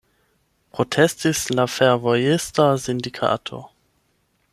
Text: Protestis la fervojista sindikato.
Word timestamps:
Protestis 0.77 1.43
la 1.59 1.65
fervojista 1.73 2.65
sindikato. 2.87 3.61